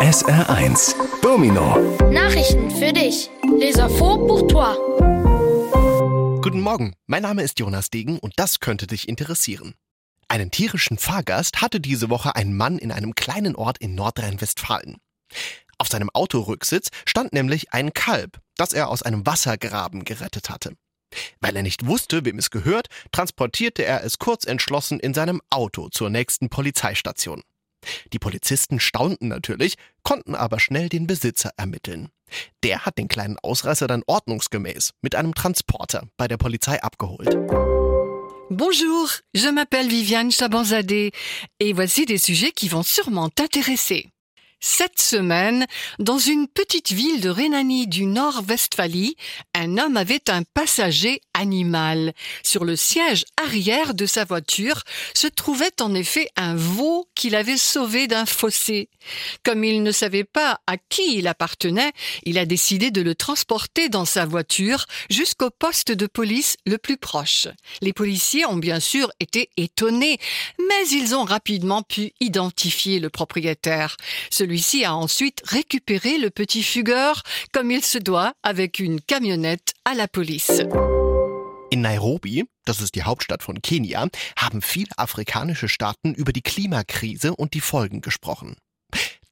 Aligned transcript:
SR1 0.00 0.94
Domino 1.20 1.76
Nachrichten 2.10 2.70
für 2.70 2.90
dich. 2.90 3.28
Les 3.58 3.76
infos 3.76 4.16
pour 4.26 4.48
toi. 4.48 4.74
Guten 6.40 6.62
Morgen, 6.62 6.94
mein 7.06 7.20
Name 7.20 7.42
ist 7.42 7.58
Jonas 7.58 7.90
Degen 7.90 8.18
und 8.18 8.32
das 8.36 8.60
könnte 8.60 8.86
dich 8.86 9.10
interessieren. 9.10 9.74
Einen 10.26 10.50
tierischen 10.50 10.96
Fahrgast 10.96 11.60
hatte 11.60 11.80
diese 11.80 12.08
Woche 12.08 12.34
ein 12.34 12.56
Mann 12.56 12.78
in 12.78 12.92
einem 12.92 13.14
kleinen 13.14 13.54
Ort 13.54 13.76
in 13.76 13.94
Nordrhein-Westfalen. 13.94 14.96
Auf 15.76 15.88
seinem 15.88 16.08
Autorücksitz 16.08 16.88
stand 17.06 17.34
nämlich 17.34 17.74
ein 17.74 17.92
Kalb, 17.92 18.40
das 18.56 18.72
er 18.72 18.88
aus 18.88 19.02
einem 19.02 19.26
Wassergraben 19.26 20.04
gerettet 20.04 20.48
hatte. 20.48 20.72
Weil 21.42 21.56
er 21.56 21.62
nicht 21.62 21.84
wusste, 21.84 22.24
wem 22.24 22.38
es 22.38 22.48
gehört, 22.48 22.86
transportierte 23.12 23.84
er 23.84 24.02
es 24.02 24.18
kurz 24.18 24.46
entschlossen 24.46 24.98
in 24.98 25.12
seinem 25.12 25.42
Auto 25.50 25.90
zur 25.90 26.08
nächsten 26.08 26.48
Polizeistation. 26.48 27.42
Die 28.12 28.18
Polizisten 28.18 28.80
staunten 28.80 29.28
natürlich, 29.28 29.76
konnten 30.02 30.34
aber 30.34 30.60
schnell 30.60 30.88
den 30.88 31.06
Besitzer 31.06 31.50
ermitteln. 31.56 32.08
Der 32.62 32.84
hat 32.86 32.98
den 32.98 33.08
kleinen 33.08 33.38
Ausreißer 33.38 33.86
dann 33.86 34.02
ordnungsgemäß 34.06 34.92
mit 35.02 35.14
einem 35.14 35.34
Transporter 35.34 36.06
bei 36.16 36.28
der 36.28 36.36
Polizei 36.36 36.82
abgeholt. 36.82 37.36
Bonjour, 38.52 39.08
je 39.32 39.52
m'appelle 39.52 39.90
Viviane 39.90 40.32
Chabanzadeh 40.32 41.12
et 41.60 41.72
voici 41.72 42.04
des 42.04 42.18
sujets 42.18 42.50
qui 42.50 42.68
vont 42.68 42.82
sûrement 42.82 43.28
t'intéresser. 43.28 44.10
Cette 44.62 45.00
semaine, 45.00 45.66
dans 45.98 46.18
une 46.18 46.46
petite 46.46 46.92
ville 46.92 47.22
de 47.22 47.30
Rhénanie 47.30 47.86
du 47.86 48.04
Nord-Westphalie, 48.04 49.16
un 49.54 49.78
homme 49.78 49.96
avait 49.96 50.28
un 50.28 50.42
passager 50.42 51.22
animal. 51.32 52.12
Sur 52.42 52.66
le 52.66 52.76
siège 52.76 53.24
arrière 53.42 53.94
de 53.94 54.04
sa 54.04 54.26
voiture 54.26 54.82
se 55.14 55.28
trouvait 55.28 55.80
en 55.80 55.94
effet 55.94 56.28
un 56.36 56.54
veau 56.54 57.08
qu'il 57.14 57.36
avait 57.36 57.56
sauvé 57.56 58.06
d'un 58.06 58.26
fossé. 58.26 58.90
Comme 59.44 59.64
il 59.64 59.82
ne 59.82 59.92
savait 59.92 60.24
pas 60.24 60.60
à 60.66 60.76
qui 60.76 61.16
il 61.16 61.26
appartenait, 61.26 61.92
il 62.24 62.36
a 62.36 62.44
décidé 62.44 62.90
de 62.90 63.00
le 63.00 63.14
transporter 63.14 63.88
dans 63.88 64.04
sa 64.04 64.26
voiture 64.26 64.84
jusqu'au 65.08 65.48
poste 65.48 65.90
de 65.90 66.06
police 66.06 66.56
le 66.66 66.76
plus 66.76 66.98
proche. 66.98 67.48
Les 67.80 67.94
policiers 67.94 68.44
ont 68.44 68.58
bien 68.58 68.78
sûr 68.78 69.10
été 69.20 69.48
étonnés, 69.56 70.18
mais 70.58 70.88
ils 70.90 71.14
ont 71.14 71.24
rapidement 71.24 71.82
pu 71.82 72.12
identifier 72.20 73.00
le 73.00 73.08
propriétaire. 73.08 73.96
Celui-ci 74.50 74.84
a 74.84 74.96
ensuite 74.96 75.42
récupéré 75.46 76.18
le 76.18 76.28
petit 76.28 76.64
fugueur 76.64 77.22
comme 77.52 77.70
il 77.70 77.84
se 77.84 77.98
doit 77.98 78.32
avec 78.42 78.80
une 78.80 79.00
camionnette 79.00 79.74
à 79.84 79.94
la 79.94 80.08
police. 80.08 80.50
In 81.70 81.82
Nairobi, 81.82 82.46
das 82.64 82.80
ist 82.80 82.96
die 82.96 83.04
Hauptstadt 83.04 83.44
von 83.44 83.62
Kenia, 83.62 84.08
haben 84.36 84.60
viele 84.60 84.90
afrikanische 84.96 85.68
Staaten 85.68 86.14
über 86.14 86.32
die 86.32 86.42
Klimakrise 86.42 87.36
und 87.36 87.54
die 87.54 87.60
Folgen 87.60 88.00
gesprochen. 88.00 88.56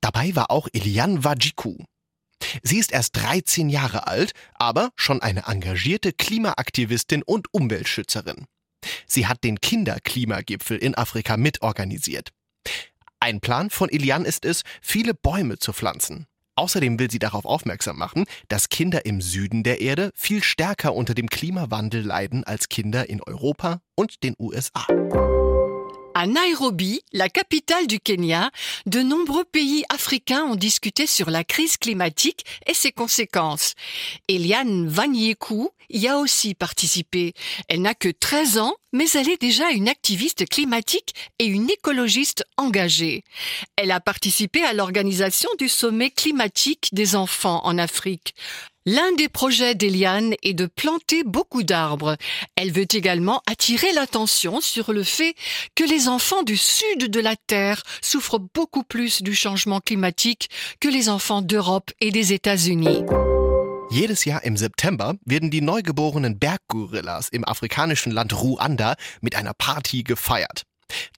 Dabei 0.00 0.36
war 0.36 0.52
auch 0.52 0.69
Eliane 0.72 1.25
Wajiku. 1.25 1.78
Sie 2.62 2.78
ist 2.78 2.92
erst 2.92 3.16
13 3.16 3.70
Jahre 3.70 4.06
alt, 4.06 4.34
aber 4.55 4.91
schon 4.94 5.20
eine 5.20 5.47
engagierte 5.48 6.12
Klimaaktivistin 6.12 7.25
und 7.25 7.53
Umweltschützerin. 7.53 8.47
Sie 9.08 9.27
hat 9.27 9.42
den 9.42 9.60
Kinderklimagipfel 9.60 10.78
in 10.78 10.94
Afrika 10.94 11.36
mitorganisiert. 11.36 12.30
Ein 13.20 13.41
Plan 13.41 13.69
von 13.70 13.88
Eliane 13.88 14.27
ist 14.27 14.44
es, 14.44 14.62
viele 14.80 15.12
Bäume 15.12 15.58
zu 15.58 15.72
pflanzen. 15.72 16.27
Außerdem 16.55 16.98
will 16.98 17.11
sie 17.11 17.19
darauf 17.19 17.44
aufmerksam 17.44 17.98
machen, 17.98 18.25
dass 18.48 18.69
Kinder 18.69 19.06
im 19.06 19.20
Süden 19.20 19.62
der 19.62 19.80
Erde 19.80 20.10
viel 20.14 20.42
stärker 20.42 20.94
unter 20.94 21.14
dem 21.14 21.28
Klimawandel 21.28 22.02
leiden 22.02 22.44
als 22.44 22.69
Kinder 22.69 23.08
in 23.08 23.22
Europa 23.22 23.80
und 23.97 24.22
den 24.22 24.34
USA. 24.38 24.86
À 26.19 26.27
Nairobi, 26.27 27.00
la 27.12 27.28
capitale 27.28 27.86
du 27.86 28.00
Kenya, 28.00 28.50
de 28.86 29.02
nombreux 29.02 29.44
pays 29.44 29.84
africains 29.88 30.42
ont 30.47 30.56
discuté 30.56 31.06
sur 31.06 31.30
la 31.30 31.44
crise 31.44 31.77
climatique 31.77 32.44
et 32.66 32.75
ses 32.75 32.91
conséquences. 32.91 33.75
Eliane 34.27 34.88
Vanyekou 34.88 35.70
y 35.91 36.08
a 36.08 36.19
aussi 36.19 36.56
participé. 36.56 37.34
Elle 37.69 37.83
n'a 37.83 37.94
que 37.94 38.08
13 38.08 38.59
ans, 38.59 38.75
mais 38.93 39.09
elle 39.15 39.28
est 39.28 39.41
déjà 39.41 39.70
une 39.70 39.88
activiste 39.88 40.48
climatique 40.48 41.15
et 41.38 41.44
une 41.44 41.70
écologiste 41.70 42.44
engagée. 42.56 43.22
Elle 43.76 43.93
a 43.93 44.00
participé 44.00 44.64
à 44.64 44.72
l'organisation 44.72 45.48
du 45.56 45.69
sommet 45.69 46.10
climatique 46.10 46.88
des 46.91 47.14
enfants 47.14 47.60
en 47.62 47.78
Afrique. 47.78 48.34
L'un 48.91 49.12
des 49.19 49.28
projets 49.28 49.75
d'Eliane 49.75 50.32
est 50.43 50.54
de 50.54 50.65
planter 50.65 51.22
beaucoup 51.22 51.62
d'arbres. 51.62 52.16
Elle 52.56 52.72
veut 52.72 52.87
également 52.91 53.43
attirer 53.47 53.93
l'attention 53.93 54.62
sur 54.62 54.94
le 54.94 55.03
fait 55.03 55.34
que 55.75 55.84
les 55.84 56.09
enfants 56.09 56.43
du 56.43 56.56
sud 56.56 57.10
de 57.10 57.21
la 57.21 57.37
Terre 57.37 57.82
souffrent 58.00 58.41
beaucoup 58.54 58.84
plus 58.84 59.22
du 59.22 59.34
changement 59.34 59.81
climatique 59.81 60.49
que 60.81 60.88
les 60.88 61.10
enfants 61.10 61.43
d'Europe 61.43 61.91
et 62.00 62.10
des 62.10 62.32
États-Unis. 62.32 63.03
Jedes 63.91 64.25
Jahr 64.25 64.43
im 64.47 64.56
September 64.56 65.16
werden 65.26 65.50
die 65.50 65.60
neugeborenen 65.60 66.38
Berggorillas 66.38 67.28
im 67.28 67.44
afrikanischen 67.44 68.10
Land 68.10 68.32
Ruanda 68.41 68.97
mit 69.20 69.34
einer 69.34 69.53
Party 69.53 70.03
gefeiert. 70.03 70.68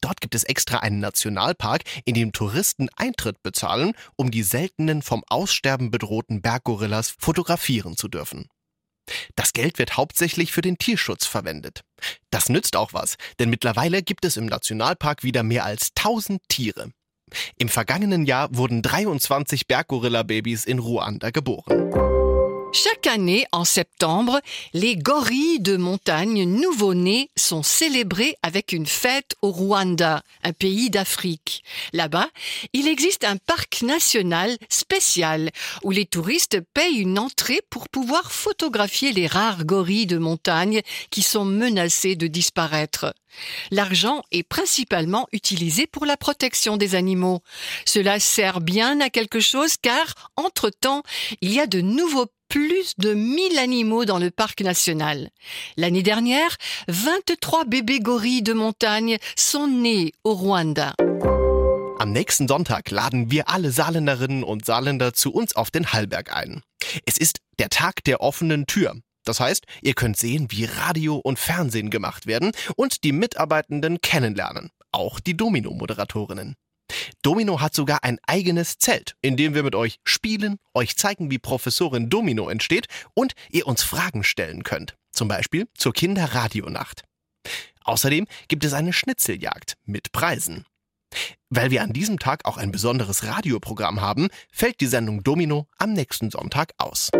Dort 0.00 0.20
gibt 0.20 0.34
es 0.34 0.44
extra 0.44 0.78
einen 0.78 1.00
Nationalpark, 1.00 1.82
in 2.04 2.14
dem 2.14 2.32
Touristen 2.32 2.88
Eintritt 2.96 3.42
bezahlen, 3.42 3.92
um 4.16 4.30
die 4.30 4.42
seltenen 4.42 5.02
vom 5.02 5.24
Aussterben 5.28 5.90
bedrohten 5.90 6.42
Berggorillas 6.42 7.14
fotografieren 7.18 7.96
zu 7.96 8.08
dürfen. 8.08 8.48
Das 9.34 9.52
Geld 9.52 9.78
wird 9.78 9.96
hauptsächlich 9.96 10.52
für 10.52 10.60
den 10.60 10.78
Tierschutz 10.78 11.26
verwendet. 11.26 11.82
Das 12.30 12.48
nützt 12.48 12.76
auch 12.76 12.92
was, 12.92 13.16
denn 13.38 13.50
mittlerweile 13.50 14.02
gibt 14.02 14.24
es 14.24 14.36
im 14.36 14.46
Nationalpark 14.46 15.24
wieder 15.24 15.42
mehr 15.42 15.64
als 15.64 15.90
1000 15.96 16.40
Tiere. 16.48 16.92
Im 17.56 17.68
vergangenen 17.68 18.24
Jahr 18.24 18.48
wurden 18.54 18.82
23 18.82 19.66
Berggorilla-Babys 19.66 20.64
in 20.64 20.78
Ruanda 20.78 21.30
geboren. 21.30 22.29
Chaque 22.72 23.08
année, 23.08 23.46
en 23.50 23.64
septembre, 23.64 24.40
les 24.74 24.96
gorilles 24.96 25.58
de 25.58 25.76
montagne 25.76 26.44
nouveau-nés 26.44 27.28
sont 27.36 27.64
célébrés 27.64 28.36
avec 28.44 28.72
une 28.72 28.86
fête 28.86 29.34
au 29.42 29.50
Rwanda, 29.50 30.22
un 30.44 30.52
pays 30.52 30.88
d'Afrique. 30.88 31.64
Là-bas, 31.92 32.28
il 32.72 32.86
existe 32.86 33.24
un 33.24 33.38
parc 33.38 33.82
national 33.82 34.56
spécial 34.68 35.50
où 35.82 35.90
les 35.90 36.06
touristes 36.06 36.60
payent 36.72 37.00
une 37.00 37.18
entrée 37.18 37.60
pour 37.70 37.88
pouvoir 37.88 38.30
photographier 38.30 39.12
les 39.12 39.26
rares 39.26 39.64
gorilles 39.64 40.06
de 40.06 40.18
montagne 40.18 40.82
qui 41.10 41.22
sont 41.22 41.44
menacés 41.44 42.14
de 42.14 42.28
disparaître. 42.28 43.12
L'argent 43.72 44.22
est 44.30 44.42
principalement 44.42 45.26
utilisé 45.32 45.88
pour 45.88 46.06
la 46.06 46.16
protection 46.16 46.76
des 46.76 46.94
animaux. 46.94 47.42
Cela 47.84 48.20
sert 48.20 48.60
bien 48.60 49.00
à 49.00 49.10
quelque 49.10 49.40
chose 49.40 49.76
car, 49.76 50.30
entre-temps, 50.36 51.02
il 51.40 51.52
y 51.52 51.60
a 51.60 51.66
de 51.66 51.80
nouveaux 51.80 52.26
plus 52.50 52.94
de 52.98 53.14
1000 53.14 53.58
animaux 53.58 54.04
dans 54.04 54.18
le 54.18 54.30
parc 54.30 54.60
national. 54.60 55.30
L'année 55.76 56.02
dernière, 56.02 56.56
23 56.88 57.64
bébés 57.64 58.00
gorilles 58.00 58.42
de 58.42 58.52
montagne 58.52 59.16
sont 59.36 59.68
nés 59.68 60.12
au 60.24 60.34
Rwanda. 60.34 60.94
Am 61.98 62.12
nächsten 62.12 62.48
Sonntag 62.48 62.90
laden 62.90 63.30
wir 63.30 63.48
alle 63.48 63.70
Saarländerinnen 63.70 64.42
und 64.42 64.64
Saarländer 64.64 65.14
zu 65.14 65.32
uns 65.32 65.54
auf 65.54 65.70
den 65.70 65.92
Hallberg 65.92 66.34
ein. 66.34 66.62
Es 67.06 67.16
ist 67.16 67.38
der 67.58 67.68
Tag 67.68 68.04
der 68.04 68.20
offenen 68.20 68.66
Tür. 68.66 68.96
Das 69.24 69.38
heißt, 69.38 69.64
ihr 69.82 69.94
könnt 69.94 70.16
sehen, 70.16 70.48
wie 70.50 70.64
Radio 70.64 71.16
und 71.16 71.38
Fernsehen 71.38 71.90
gemacht 71.90 72.26
werden 72.26 72.52
und 72.74 73.04
die 73.04 73.12
Mitarbeitenden 73.12 74.00
kennenlernen, 74.00 74.70
auch 74.92 75.20
die 75.20 75.36
Domino-Moderatorinnen. 75.36 76.56
Domino 77.22 77.60
hat 77.60 77.74
sogar 77.74 78.02
ein 78.02 78.18
eigenes 78.26 78.78
Zelt, 78.78 79.14
in 79.20 79.36
dem 79.36 79.54
wir 79.54 79.62
mit 79.62 79.74
euch 79.74 80.00
spielen, 80.04 80.58
euch 80.74 80.96
zeigen, 80.96 81.30
wie 81.30 81.38
Professorin 81.38 82.08
Domino 82.08 82.48
entsteht 82.48 82.86
und 83.14 83.34
ihr 83.50 83.66
uns 83.66 83.82
Fragen 83.82 84.24
stellen 84.24 84.64
könnt. 84.64 84.96
Zum 85.12 85.28
Beispiel 85.28 85.68
zur 85.74 85.92
Kinderradionacht. 85.92 87.02
Außerdem 87.84 88.26
gibt 88.48 88.64
es 88.64 88.72
eine 88.72 88.92
Schnitzeljagd 88.92 89.74
mit 89.84 90.12
Preisen. 90.12 90.64
Weil 91.48 91.70
wir 91.70 91.82
an 91.82 91.92
diesem 91.92 92.18
Tag 92.18 92.44
auch 92.44 92.56
ein 92.56 92.70
besonderes 92.70 93.24
Radioprogramm 93.24 94.00
haben, 94.00 94.28
fällt 94.52 94.80
die 94.80 94.86
Sendung 94.86 95.22
Domino 95.24 95.66
am 95.78 95.92
nächsten 95.92 96.30
Sonntag 96.30 96.72
aus. 96.78 97.10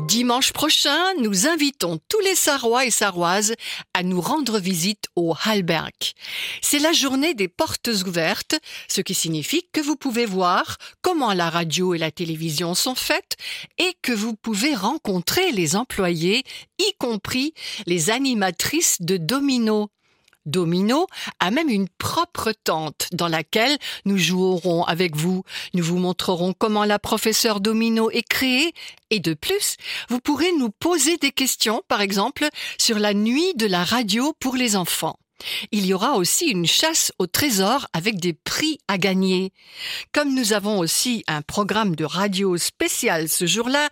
Dimanche 0.00 0.52
prochain, 0.52 1.14
nous 1.20 1.46
invitons 1.46 2.00
tous 2.08 2.18
les 2.20 2.34
Sarrois 2.34 2.84
et 2.84 2.90
Sarroises 2.90 3.54
à 3.94 4.02
nous 4.02 4.20
rendre 4.20 4.58
visite 4.58 5.04
au 5.14 5.34
Hallberg. 5.44 5.94
C'est 6.60 6.80
la 6.80 6.92
journée 6.92 7.34
des 7.34 7.46
portes 7.46 7.88
ouvertes, 8.04 8.56
ce 8.88 9.00
qui 9.00 9.14
signifie 9.14 9.68
que 9.72 9.80
vous 9.80 9.94
pouvez 9.94 10.26
voir 10.26 10.78
comment 11.00 11.32
la 11.32 11.48
radio 11.48 11.94
et 11.94 11.98
la 11.98 12.10
télévision 12.10 12.74
sont 12.74 12.96
faites 12.96 13.36
et 13.78 13.94
que 14.02 14.12
vous 14.12 14.34
pouvez 14.34 14.74
rencontrer 14.74 15.52
les 15.52 15.76
employés, 15.76 16.42
y 16.78 16.92
compris 16.98 17.54
les 17.86 18.10
animatrices 18.10 19.00
de 19.00 19.16
Domino. 19.16 19.90
Domino 20.46 21.06
a 21.40 21.50
même 21.50 21.68
une 21.68 21.88
propre 21.88 22.52
tente 22.64 23.08
dans 23.12 23.28
laquelle 23.28 23.76
nous 24.04 24.18
jouerons 24.18 24.84
avec 24.84 25.16
vous. 25.16 25.42
Nous 25.74 25.84
vous 25.84 25.98
montrerons 25.98 26.54
comment 26.56 26.84
la 26.84 26.98
professeure 26.98 27.60
Domino 27.60 28.10
est 28.10 28.26
créée 28.28 28.72
et 29.10 29.20
de 29.20 29.34
plus, 29.34 29.76
vous 30.08 30.18
pourrez 30.18 30.50
nous 30.52 30.70
poser 30.70 31.16
des 31.18 31.30
questions, 31.30 31.82
par 31.88 32.00
exemple, 32.00 32.48
sur 32.78 32.98
la 32.98 33.14
nuit 33.14 33.54
de 33.54 33.66
la 33.66 33.84
radio 33.84 34.32
pour 34.40 34.56
les 34.56 34.74
enfants. 34.74 35.18
Il 35.72 35.86
y 35.86 35.94
aura 35.94 36.16
aussi 36.16 36.46
une 36.46 36.66
chasse 36.66 37.12
au 37.18 37.26
trésor 37.26 37.86
avec 37.92 38.18
des 38.18 38.32
prix 38.32 38.78
à 38.88 38.98
gagner. 38.98 39.52
Comme 40.12 40.34
nous 40.34 40.52
avons 40.52 40.78
aussi 40.78 41.24
un 41.26 41.42
programme 41.42 41.96
de 41.96 42.04
radio 42.04 42.56
spécial 42.56 43.28
ce 43.28 43.46
jour-là, 43.46 43.88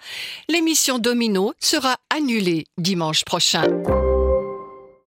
l'émission 0.49 0.99
Domino 0.99 1.53
sera 1.61 1.97
annulée 2.11 2.65
dimanche 2.79 3.25
prochain. 3.25 3.65